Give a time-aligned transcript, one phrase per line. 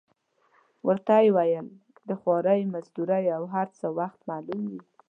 [0.87, 1.67] ورته ویې ویل:
[2.07, 4.81] د خوارۍ مزدورۍ او هر څه وخت معلوم وي.